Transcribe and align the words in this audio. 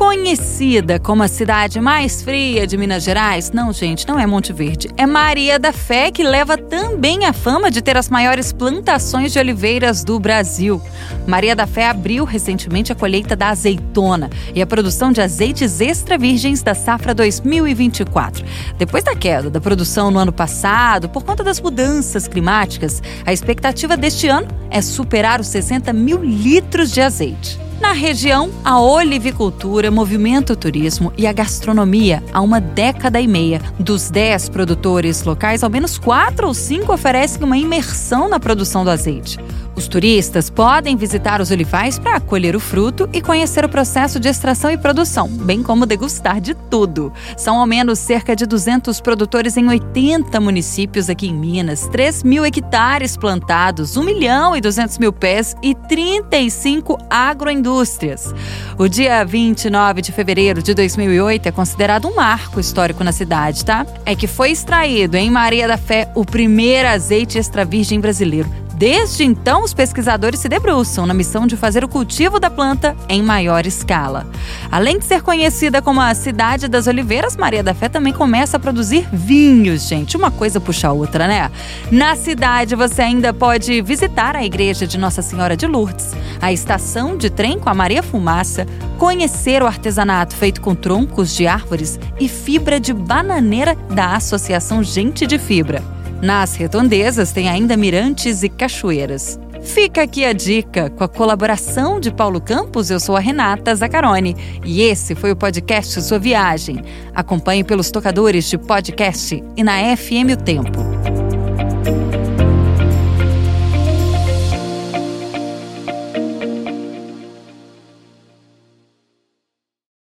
Conhecida 0.00 0.98
como 0.98 1.22
a 1.22 1.28
cidade 1.28 1.78
mais 1.78 2.22
fria 2.22 2.66
de 2.66 2.74
Minas 2.74 3.02
Gerais, 3.02 3.50
não, 3.50 3.70
gente, 3.70 4.08
não 4.08 4.18
é 4.18 4.26
Monte 4.26 4.50
Verde, 4.50 4.88
é 4.96 5.04
Maria 5.04 5.58
da 5.58 5.74
Fé, 5.74 6.10
que 6.10 6.22
leva 6.22 6.56
também 6.56 7.26
a 7.26 7.34
fama 7.34 7.70
de 7.70 7.82
ter 7.82 7.98
as 7.98 8.08
maiores 8.08 8.50
plantações 8.50 9.30
de 9.30 9.38
oliveiras 9.38 10.02
do 10.02 10.18
Brasil. 10.18 10.80
Maria 11.26 11.54
da 11.54 11.66
Fé 11.66 11.86
abriu 11.86 12.24
recentemente 12.24 12.90
a 12.90 12.94
colheita 12.94 13.36
da 13.36 13.50
azeitona 13.50 14.30
e 14.54 14.62
a 14.62 14.66
produção 14.66 15.12
de 15.12 15.20
azeites 15.20 15.82
extra 15.82 16.16
virgens 16.16 16.62
da 16.62 16.74
safra 16.74 17.12
2024. 17.12 18.42
Depois 18.78 19.04
da 19.04 19.14
queda 19.14 19.50
da 19.50 19.60
produção 19.60 20.10
no 20.10 20.18
ano 20.18 20.32
passado, 20.32 21.10
por 21.10 21.24
conta 21.24 21.44
das 21.44 21.60
mudanças 21.60 22.26
climáticas, 22.26 23.02
a 23.26 23.34
expectativa 23.34 23.98
deste 23.98 24.28
ano 24.28 24.48
é 24.70 24.80
superar 24.80 25.42
os 25.42 25.48
60 25.48 25.92
mil 25.92 26.24
litros 26.24 26.90
de 26.90 27.02
azeite. 27.02 27.69
Na 27.80 27.92
região, 27.92 28.50
a 28.62 28.78
olivicultura 28.78 29.90
movimenta 29.90 30.52
o 30.52 30.56
turismo 30.56 31.10
e 31.16 31.26
a 31.26 31.32
gastronomia 31.32 32.22
há 32.30 32.42
uma 32.42 32.60
década 32.60 33.18
e 33.18 33.26
meia. 33.26 33.62
Dos 33.78 34.10
10 34.10 34.50
produtores 34.50 35.24
locais, 35.24 35.64
ao 35.64 35.70
menos 35.70 35.96
4 35.96 36.46
ou 36.46 36.52
5 36.52 36.92
oferecem 36.92 37.42
uma 37.42 37.56
imersão 37.56 38.28
na 38.28 38.38
produção 38.38 38.84
do 38.84 38.90
azeite. 38.90 39.38
Os 39.80 39.88
turistas 39.88 40.50
podem 40.50 40.94
visitar 40.94 41.40
os 41.40 41.50
olivais 41.50 41.98
para 41.98 42.20
colher 42.20 42.54
o 42.54 42.60
fruto 42.60 43.08
e 43.14 43.22
conhecer 43.22 43.64
o 43.64 43.68
processo 43.68 44.20
de 44.20 44.28
extração 44.28 44.70
e 44.70 44.76
produção, 44.76 45.26
bem 45.26 45.62
como 45.62 45.86
degustar 45.86 46.38
de 46.38 46.52
tudo. 46.52 47.10
São 47.34 47.58
ao 47.58 47.66
menos 47.66 47.98
cerca 47.98 48.36
de 48.36 48.44
200 48.44 49.00
produtores 49.00 49.56
em 49.56 49.66
80 49.66 50.38
municípios 50.38 51.08
aqui 51.08 51.28
em 51.28 51.34
Minas, 51.34 51.88
3 51.88 52.22
mil 52.24 52.44
hectares 52.44 53.16
plantados, 53.16 53.96
1 53.96 54.02
milhão 54.02 54.54
e 54.54 54.60
200 54.60 54.98
mil 54.98 55.14
pés 55.14 55.56
e 55.62 55.74
35 55.74 56.98
agroindústrias. 57.08 58.34
O 58.76 58.86
dia 58.86 59.24
29 59.24 60.02
de 60.02 60.12
fevereiro 60.12 60.62
de 60.62 60.74
2008 60.74 61.46
é 61.46 61.50
considerado 61.50 62.06
um 62.06 62.16
marco 62.16 62.60
histórico 62.60 63.02
na 63.02 63.12
cidade, 63.12 63.64
tá? 63.64 63.86
É 64.04 64.14
que 64.14 64.26
foi 64.26 64.50
extraído 64.50 65.16
em 65.16 65.30
Maria 65.30 65.66
da 65.66 65.78
Fé 65.78 66.12
o 66.14 66.22
primeiro 66.22 66.86
azeite 66.86 67.38
extra 67.38 67.64
virgem 67.64 67.98
brasileiro 67.98 68.59
Desde 68.80 69.24
então, 69.24 69.62
os 69.62 69.74
pesquisadores 69.74 70.40
se 70.40 70.48
debruçam 70.48 71.04
na 71.04 71.12
missão 71.12 71.46
de 71.46 71.54
fazer 71.54 71.84
o 71.84 71.88
cultivo 71.88 72.40
da 72.40 72.48
planta 72.48 72.96
em 73.10 73.22
maior 73.22 73.66
escala. 73.66 74.26
Além 74.72 74.98
de 74.98 75.04
ser 75.04 75.20
conhecida 75.20 75.82
como 75.82 76.00
a 76.00 76.14
cidade 76.14 76.66
das 76.66 76.86
oliveiras, 76.86 77.36
Maria 77.36 77.62
da 77.62 77.74
Fé 77.74 77.90
também 77.90 78.10
começa 78.10 78.56
a 78.56 78.60
produzir 78.60 79.06
vinhos, 79.12 79.86
gente. 79.86 80.16
Uma 80.16 80.30
coisa 80.30 80.58
puxa 80.58 80.88
a 80.88 80.92
outra, 80.92 81.28
né? 81.28 81.50
Na 81.92 82.16
cidade, 82.16 82.74
você 82.74 83.02
ainda 83.02 83.34
pode 83.34 83.82
visitar 83.82 84.34
a 84.34 84.42
igreja 84.42 84.86
de 84.86 84.96
Nossa 84.96 85.20
Senhora 85.20 85.58
de 85.58 85.66
Lourdes, 85.66 86.14
a 86.40 86.50
estação 86.50 87.18
de 87.18 87.28
trem 87.28 87.58
com 87.58 87.68
a 87.68 87.74
Maria 87.74 88.02
Fumaça, 88.02 88.66
conhecer 88.96 89.62
o 89.62 89.66
artesanato 89.66 90.34
feito 90.34 90.62
com 90.62 90.74
troncos 90.74 91.34
de 91.36 91.46
árvores 91.46 92.00
e 92.18 92.30
fibra 92.30 92.80
de 92.80 92.94
bananeira 92.94 93.76
da 93.90 94.14
Associação 94.16 94.82
Gente 94.82 95.26
de 95.26 95.38
Fibra. 95.38 95.99
Nas 96.22 96.54
redondezas 96.54 97.32
tem 97.32 97.48
ainda 97.48 97.76
mirantes 97.76 98.42
e 98.42 98.48
cachoeiras. 98.48 99.38
Fica 99.62 100.02
aqui 100.02 100.24
a 100.24 100.32
dica 100.32 100.90
com 100.90 101.04
a 101.04 101.08
colaboração 101.08 102.00
de 102.00 102.10
Paulo 102.10 102.40
Campos. 102.40 102.90
Eu 102.90 103.00
sou 103.00 103.16
a 103.16 103.20
Renata 103.20 103.74
Zacarone 103.74 104.36
e 104.64 104.82
esse 104.82 105.14
foi 105.14 105.30
o 105.32 105.36
podcast 105.36 106.00
Sua 106.02 106.18
Viagem. 106.18 106.82
Acompanhe 107.14 107.64
pelos 107.64 107.90
tocadores 107.90 108.48
de 108.48 108.58
podcast 108.58 109.42
e 109.56 109.62
na 109.62 109.96
FM 109.96 110.32
O 110.32 110.36
Tempo. 110.36 111.19